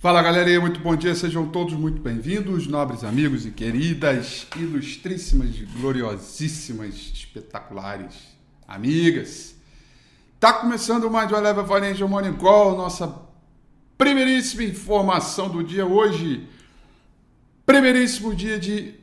[0.00, 6.94] Fala galera, muito bom dia, sejam todos muito bem-vindos, nobres amigos e queridas, ilustríssimas, gloriosíssimas,
[6.94, 8.14] espetaculares
[8.66, 9.54] amigas.
[10.40, 13.14] Tá começando mais um Eleva Financial Morning Call, nossa
[13.98, 16.48] primeiríssima informação do dia hoje,
[17.66, 18.94] primeiríssimo dia de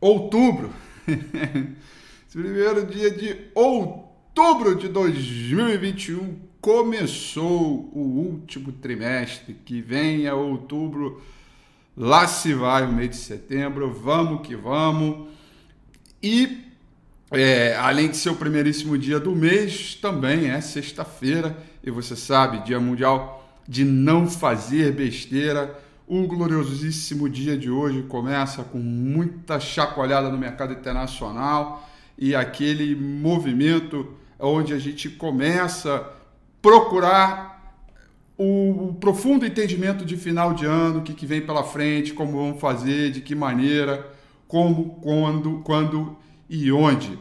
[0.00, 0.72] outubro,
[2.32, 11.22] primeiro dia de outubro de 2021 começou o último trimestre, que vem é outubro,
[11.96, 15.28] lá se vai o mês de setembro, vamos que vamos.
[16.20, 16.64] E
[17.30, 22.64] é, além de ser o primeiríssimo dia do mês, também é sexta-feira, e você sabe,
[22.64, 25.72] Dia Mundial de Não Fazer Besteira.
[26.04, 31.88] O gloriosíssimo dia de hoje começa com muita chacoalhada no mercado internacional
[32.18, 36.15] e aquele movimento onde a gente começa
[36.66, 37.78] procurar
[38.36, 42.60] o, profundo entendimento de final de ano, o que, que vem pela frente, como vamos
[42.60, 44.04] fazer, de que maneira,
[44.48, 46.16] como, quando, quando
[46.50, 47.16] e onde.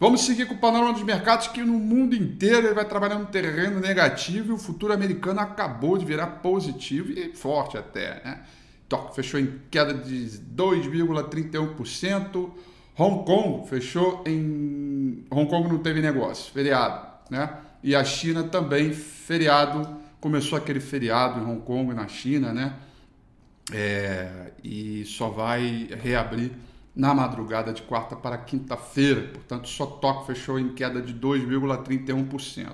[0.00, 3.26] Vamos seguir com o panorama dos mercados que no mundo inteiro ele vai trabalhar no
[3.26, 8.22] terreno negativo e o futuro americano acabou de virar positivo e forte até.
[8.24, 8.40] Né?
[8.88, 12.50] Tóquio fechou em queda de 2,31%.
[12.98, 15.26] Hong Kong fechou em.
[15.30, 17.06] Hong Kong não teve negócio, feriado.
[17.30, 17.46] Né?
[17.86, 22.74] E a China também, feriado, começou aquele feriado em Hong Kong na China, né?
[23.72, 26.50] É, e só vai reabrir
[26.96, 29.28] na madrugada de quarta para quinta-feira.
[29.32, 32.72] Portanto, só Tóquio fechou em queda de 2,31%.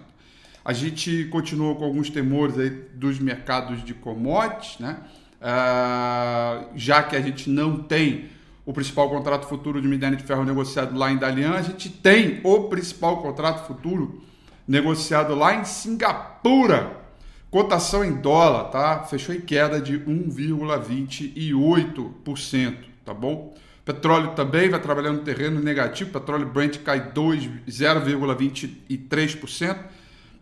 [0.64, 4.96] A gente continuou com alguns temores aí dos mercados de commodities, né?
[5.42, 8.30] Uh, já que a gente não tem
[8.64, 12.40] o principal contrato futuro de minério de ferro negociado lá em Dalian, a gente tem
[12.42, 14.22] o principal contrato futuro
[14.66, 17.02] negociado lá em Singapura.
[17.50, 19.02] Cotação em dólar, tá?
[19.04, 23.52] Fechou em queda de 1,28%, tá bom?
[23.84, 26.10] Petróleo também vai trabalhando no terreno negativo.
[26.10, 29.76] Petróleo Brent cai 0,23%.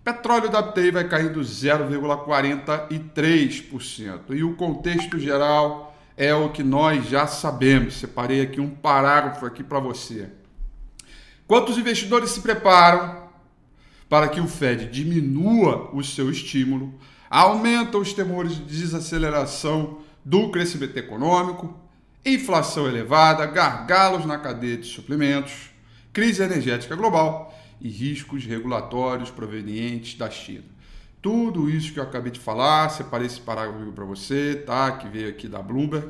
[0.05, 4.21] Petróleo WTI vai caindo 0,43%.
[4.31, 7.95] E o contexto geral é o que nós já sabemos.
[7.95, 10.29] Separei aqui um parágrafo aqui para você.
[11.47, 13.20] Quantos investidores se preparam
[14.11, 16.93] para que o Fed diminua o seu estímulo,
[17.31, 21.79] aumenta os temores de desaceleração do crescimento econômico,
[22.27, 25.71] inflação elevada, gargalos na cadeia de suprimentos,
[26.12, 30.65] crise energética global e riscos regulatórios provenientes da China.
[31.23, 34.91] Tudo isso que eu acabei de falar, separei esse parágrafo para você, tá?
[34.91, 36.09] Que veio aqui da Bloomberg.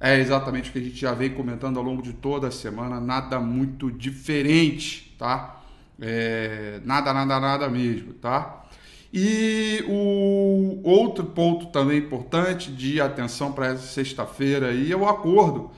[0.00, 2.98] É exatamente o que a gente já vem comentando ao longo de toda a semana,
[2.98, 5.57] nada muito diferente, tá?
[6.00, 8.64] É, nada, nada, nada mesmo, tá?
[9.12, 15.70] E o outro ponto também importante de atenção para essa sexta-feira aí é o acordo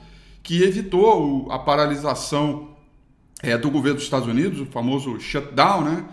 [0.43, 2.75] que evitou a paralisação
[3.41, 6.05] é, do governo dos Estados Unidos, o famoso shutdown, né?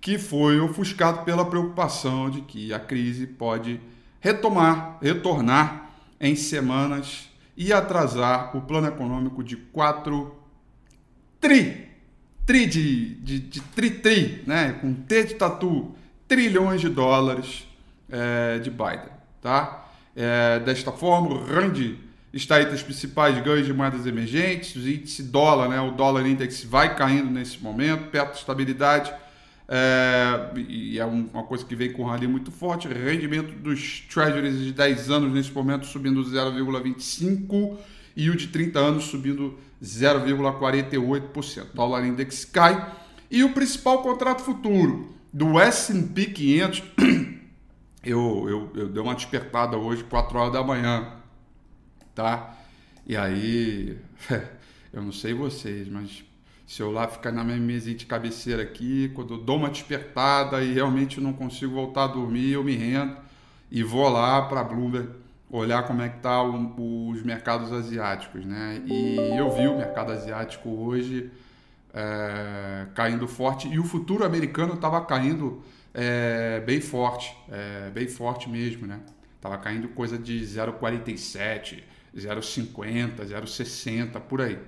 [0.00, 3.80] Que foi ofuscado pela preocupação de que a crise pode
[4.20, 5.90] retomar, retornar
[6.20, 10.34] em semanas e atrasar o plano econômico de 4
[11.40, 11.93] tri
[12.46, 14.76] tri de, de, de tri, tri, né?
[14.80, 15.94] com T de tatu,
[16.28, 17.66] trilhões de dólares
[18.10, 19.12] é, de Biden.
[19.40, 19.88] Tá?
[20.14, 21.96] É, desta forma, o RAND
[22.32, 25.80] está entre os principais ganhos de moedas emergentes, o índice dólar, né?
[25.80, 29.12] o dólar index vai caindo nesse momento, perto de estabilidade,
[29.66, 34.58] é, e é uma coisa que vem com um rally muito forte, rendimento dos treasuries
[34.58, 37.78] de 10 anos nesse momento subindo 0,25
[38.16, 41.62] e o de 30 anos subindo 0,48%.
[41.72, 42.92] O dólar index cai
[43.30, 46.82] e o principal contrato futuro do S&P 500
[48.04, 51.14] eu, eu, eu dei uma despertada hoje 4 horas da manhã,
[52.14, 52.56] tá?
[53.06, 53.98] E aí,
[54.92, 56.24] eu não sei vocês, mas
[56.66, 60.62] se eu lá ficar na minha mesinha de cabeceira aqui, quando eu dou uma despertada
[60.62, 63.16] e realmente não consigo voltar a dormir, eu me rendo
[63.70, 65.08] e vou lá para a Bloomberg
[65.50, 68.82] olhar como é que tá o, os mercados asiáticos, né?
[68.84, 71.30] E eu vi o mercado asiático hoje
[71.92, 75.62] é, caindo forte e o futuro americano estava caindo
[75.92, 79.00] é, bem forte, é, bem forte mesmo, né?
[79.40, 81.82] Tava caindo coisa de 0,47,
[82.16, 84.58] 0,50, 0,60 por aí.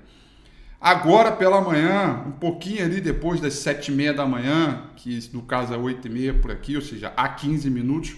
[0.81, 5.79] Agora pela manhã, um pouquinho ali depois das 7h30 da manhã, que no caso é
[5.79, 8.17] 8h30 por aqui, ou seja, há 15 minutos,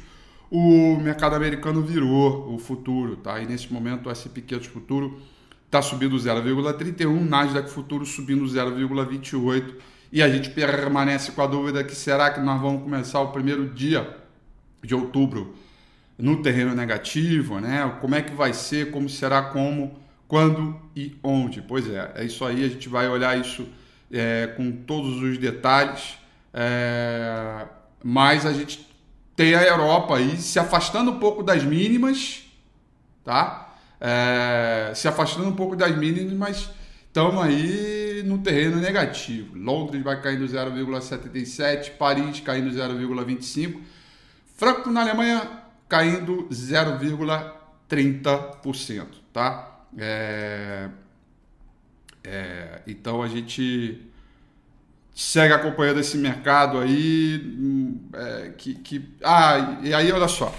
[0.51, 3.41] o mercado americano virou o futuro, tá?
[3.41, 5.21] E nesse momento o S&P 500 futuro
[5.67, 9.75] está subindo 0,31, Nasdaq futuro subindo 0,28
[10.11, 13.69] e a gente permanece com a dúvida que será que nós vamos começar o primeiro
[13.69, 14.17] dia
[14.83, 15.55] de outubro
[16.17, 17.97] no terreno negativo, né?
[18.01, 21.61] Como é que vai ser, como será, como, quando e onde.
[21.61, 23.69] Pois é, é isso aí, a gente vai olhar isso
[24.11, 26.19] é, com todos os detalhes,
[26.55, 27.67] é,
[28.03, 28.88] mas a gente
[29.39, 32.43] tem a Europa aí se afastando um pouco das mínimas,
[33.23, 33.73] tá?
[34.01, 36.69] É, se afastando um pouco das mínimas, mas
[37.07, 39.57] estamos aí no terreno negativo.
[39.57, 43.81] Londres vai caindo 0,77, Paris caindo 0,25,
[44.57, 45.49] Frankfurt na Alemanha
[45.89, 49.85] caindo 0,30%, tá?
[49.97, 50.89] É,
[52.25, 54.05] é, então a gente
[55.19, 60.55] segue acompanhando esse mercado aí, hum, é, que, que, ah, e aí olha só,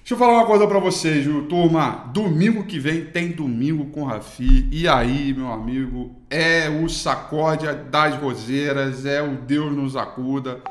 [0.00, 2.10] Deixa eu falar uma coisa para vocês, viu, turma.
[2.14, 4.66] Domingo que vem tem domingo com Rafi.
[4.72, 10.62] E aí, meu amigo, é o sacode das roseiras, é o Deus nos acuda,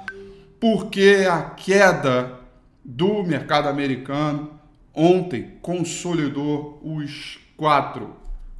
[0.59, 2.39] porque a queda
[2.83, 4.51] do mercado americano
[4.91, 8.15] ontem consolidou os quatro,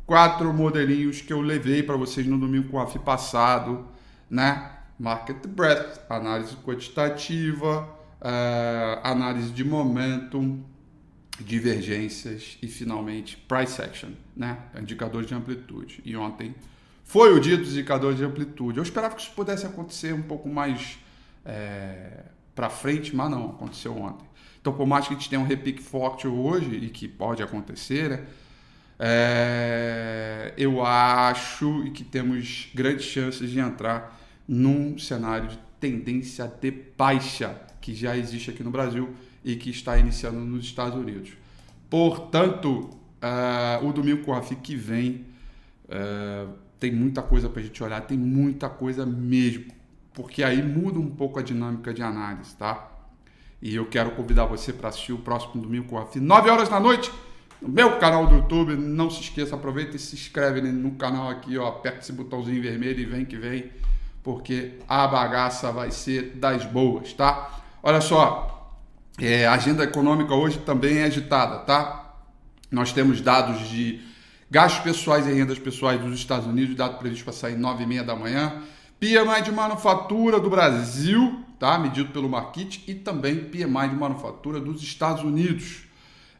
[0.05, 3.96] quatro modelinhos que eu levei para vocês no domingo com Rafi passado,
[4.29, 4.71] né?
[4.99, 7.87] Market breadth, análise quantitativa,
[8.21, 10.63] uh, análise de momentum,
[11.39, 14.57] divergências e finalmente price action, né?
[14.79, 16.01] indicador de amplitude.
[16.03, 16.55] E ontem
[17.03, 18.77] foi o dia dos indicadores de amplitude.
[18.77, 20.97] Eu esperava que isso pudesse acontecer um pouco mais
[21.45, 22.23] é,
[22.55, 24.27] para frente, mas não, aconteceu ontem.
[24.59, 28.09] Então, por mais que a gente tenha um repique forte hoje, e que pode acontecer,
[28.09, 28.25] né?
[28.99, 34.16] é, eu acho que temos grandes chances de entrar
[34.47, 39.13] num cenário de tendência de baixa que já existe aqui no Brasil
[39.43, 41.31] e que está iniciando nos Estados Unidos.
[41.89, 42.89] Portanto,
[43.21, 45.25] uh, o domingo com a FIC que vem
[45.85, 49.71] uh, tem muita coisa para a gente olhar, tem muita coisa mesmo,
[50.13, 52.91] porque aí muda um pouco a dinâmica de análise, tá?
[53.61, 56.69] E eu quero convidar você para assistir o próximo domingo com a FIC, 9 horas
[56.69, 57.11] da noite,
[57.61, 58.75] no meu canal do YouTube.
[58.75, 62.99] Não se esqueça, aproveita e se inscreve no canal aqui, ó, aperta esse botãozinho vermelho
[62.99, 63.71] e vem que vem,
[64.27, 67.61] porque a bagaça vai ser das boas, tá?
[67.81, 68.75] Olha só,
[69.17, 72.13] é, a agenda econômica hoje também é agitada, tá?
[72.69, 74.01] Nós temos dados de
[74.51, 78.03] gastos pessoais e rendas pessoais dos Estados Unidos, dado previsto para sair 9 e meia
[78.03, 78.63] da manhã.
[78.99, 81.79] PMI de manufatura do Brasil, tá?
[81.79, 85.83] Medido pelo Market, e também PMI de manufatura dos Estados Unidos,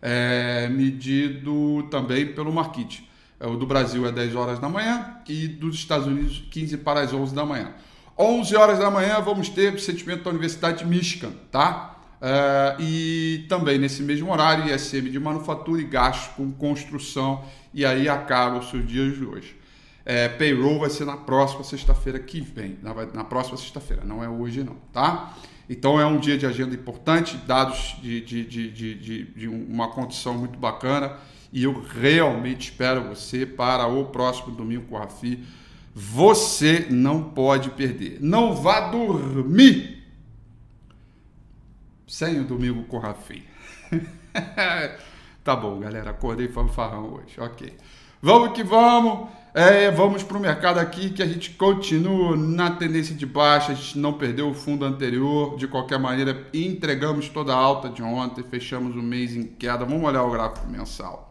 [0.02, 3.07] é, medido também pelo Market.
[3.40, 7.02] É, o do Brasil é 10 horas da manhã e dos Estados Unidos 15 para
[7.02, 7.74] as 11 da manhã.
[8.18, 11.96] 11 horas da manhã vamos ter o sentimento da Universidade de Michigan, tá?
[12.20, 18.10] Uh, e também nesse mesmo horário, ISM de manufatura e gastos com construção, e aí
[18.10, 19.56] acaba os seus dias de hoje.
[20.04, 24.30] É, payroll vai ser na próxima sexta-feira que vem, na, na próxima sexta-feira, não é
[24.30, 25.34] hoje não, tá?
[25.70, 30.34] Então é um dia de agenda importante, dados de, de, de, de, de uma condição
[30.34, 31.18] muito bacana,
[31.58, 35.44] e eu realmente espero você para o próximo domingo com a Rafi
[36.00, 38.20] você não pode perder.
[38.22, 40.04] Não vá dormir
[42.08, 43.44] sem o domingo com Rafi.
[45.44, 46.12] tá bom, galera.
[46.12, 47.40] Acordei fanfarrão hoje.
[47.40, 47.76] Ok.
[48.22, 49.30] Vamos que vamos.
[49.56, 53.72] É, vamos para o mercado aqui que a gente continua na tendência de baixa.
[53.72, 55.58] A gente não perdeu o fundo anterior.
[55.58, 58.44] De qualquer maneira, entregamos toda a alta de ontem.
[58.44, 59.84] Fechamos o mês em queda.
[59.84, 61.27] Vamos olhar o gráfico mensal.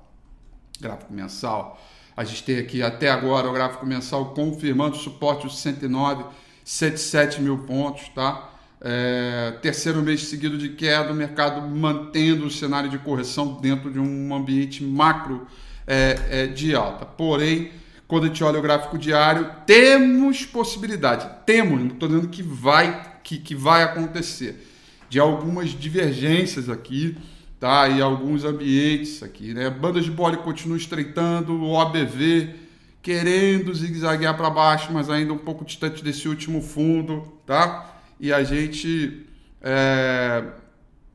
[0.81, 1.81] Gráfico mensal.
[2.17, 6.25] A gente tem aqui até agora o gráfico mensal confirmando o suporte dos 109,
[6.65, 8.53] 107 mil pontos, tá?
[8.81, 13.99] É, terceiro mês seguido de queda, o mercado mantendo o cenário de correção dentro de
[13.99, 15.47] um ambiente macro
[15.87, 17.05] é, é, de alta.
[17.05, 17.71] Porém,
[18.09, 23.19] quando a gente olha o gráfico diário, temos possibilidade, temos, não estou dizendo que vai,
[23.23, 24.67] que, que vai acontecer,
[25.09, 27.17] de algumas divergências aqui
[27.59, 27.89] tá?
[27.89, 29.71] E alguns ambientes aqui, né?
[29.71, 32.55] Bandas de bole continuam estreitando, o OBV
[33.03, 38.01] querendo zigue-zaguear para baixo, mas ainda um pouco distante desse último fundo, tá?
[38.19, 39.27] E a gente
[39.63, 40.45] é,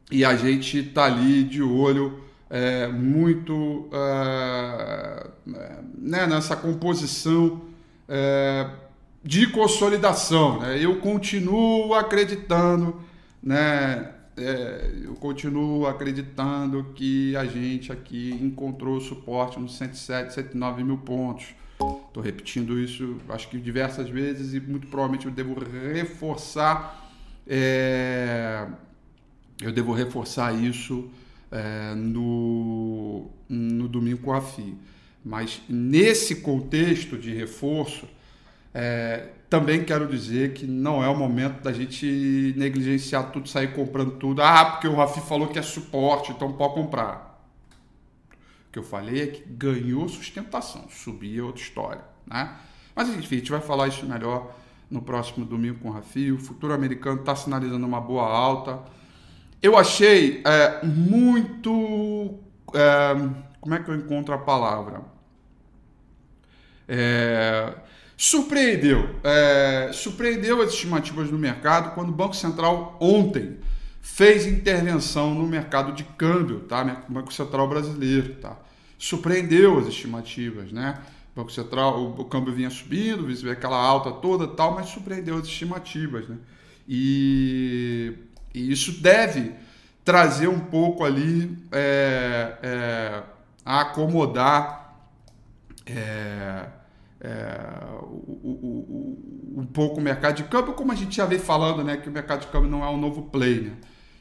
[0.10, 5.28] e a gente tá ali de olho é, muito é,
[5.98, 7.62] né, nessa composição
[8.08, 8.70] é,
[9.24, 10.60] de consolidação.
[10.60, 10.78] Né?
[10.80, 13.02] Eu continuo acreditando
[13.42, 20.98] né, é, eu continuo acreditando que a gente aqui encontrou suporte nos 107, 109 mil
[20.98, 21.48] pontos.
[22.08, 27.12] Estou repetindo isso, acho que diversas vezes e muito provavelmente eu devo reforçar.
[27.48, 28.68] É,
[29.62, 31.10] eu devo reforçar isso
[31.52, 34.76] é, no, no domingo com a FI.
[35.24, 38.08] Mas nesse contexto de reforço,
[38.74, 44.12] É, também quero dizer que não é o momento da gente negligenciar tudo, sair comprando
[44.12, 44.42] tudo.
[44.42, 47.32] Ah, porque o Rafi falou que é suporte, então pode comprar.
[48.70, 52.02] O que eu falei é que ganhou sustentação, subir é outra história.
[52.26, 52.56] Né?
[52.96, 54.56] Mas enfim, a gente vai falar isso melhor
[54.90, 56.32] no próximo domingo com o Rafi.
[56.32, 58.80] O futuro americano está sinalizando uma boa alta.
[59.62, 62.40] Eu achei é, muito.
[62.74, 63.14] É,
[63.60, 65.02] como é que eu encontro a palavra?
[66.88, 67.51] É,
[68.22, 69.16] surpreendeu.
[69.24, 73.58] É, surpreendeu as estimativas do mercado quando o Banco Central ontem
[74.00, 76.84] fez intervenção no mercado de câmbio, tá?
[77.10, 78.56] Banco Central brasileiro, tá?
[78.96, 81.02] Surpreendeu as estimativas, né?
[81.36, 85.38] O Banco Central, o, o câmbio vinha subindo, vê aquela alta toda tal, mas surpreendeu
[85.38, 86.38] as estimativas, né?
[86.88, 88.14] E,
[88.54, 89.52] e isso deve
[90.06, 93.24] trazer um pouco ali é, é,
[93.66, 94.96] a acomodar
[95.88, 96.68] é,
[97.22, 97.56] é,
[98.02, 98.50] o,
[99.56, 102.10] o, um pouco o mercado de câmbio, como a gente já vem falando, né, que
[102.10, 103.74] o mercado de câmbio não é um novo play, né?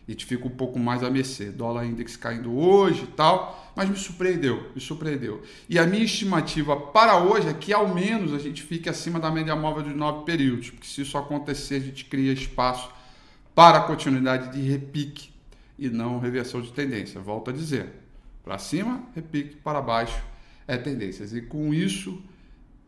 [0.07, 1.52] A gente fica um pouco mais a mercê.
[1.52, 5.40] Dólar index caindo hoje e tal, mas me surpreendeu, me surpreendeu.
[5.69, 9.30] E a minha estimativa para hoje é que ao menos a gente fique acima da
[9.30, 12.90] média móvel de nove períodos, porque se isso acontecer, a gente cria espaço
[13.54, 15.30] para continuidade de repique
[15.78, 17.21] e não reversão de tendência.
[17.21, 17.87] Volto a dizer,
[18.42, 20.21] para cima, repique, para baixo
[20.66, 21.33] é tendências.
[21.33, 22.21] E com isso,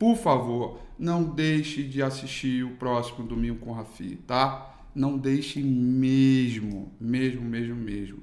[0.02, 4.74] por favor, não deixe de assistir o próximo domingo com o Rafi, tá?
[4.92, 8.18] Não deixe mesmo, mesmo, mesmo, mesmo.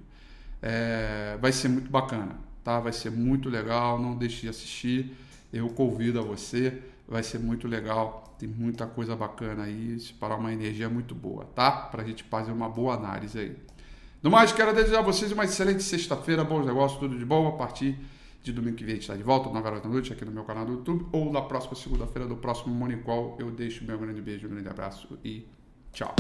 [0.62, 2.81] É, vai ser muito bacana, tá?
[2.81, 5.15] Vai ser muito legal, não deixe de assistir.
[5.53, 8.36] Eu convido a você, vai ser muito legal.
[8.38, 11.71] Tem muita coisa bacana aí, se parar uma energia muito boa, tá?
[11.71, 13.55] Pra gente fazer uma boa análise aí.
[14.21, 17.48] No mais, quero desejar a vocês uma excelente sexta-feira, bons negócios, tudo de bom.
[17.48, 17.98] A partir
[18.41, 20.31] de domingo que vem a gente está de volta, 9 horas da noite, aqui no
[20.31, 23.36] meu canal do YouTube, ou na próxima segunda-feira do próximo Morning Call.
[23.39, 25.48] Eu deixo meu grande beijo, um grande abraço e
[25.91, 26.15] tchau.